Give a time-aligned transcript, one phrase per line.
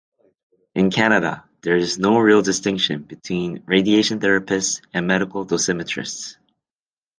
[0.73, 6.37] In Canada, there is no real distinction between Radiation Therapists and Medical Dosimetrists.